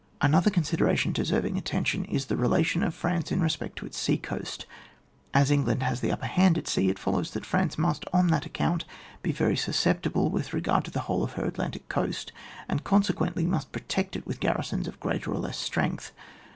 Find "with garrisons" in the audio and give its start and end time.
14.25-14.87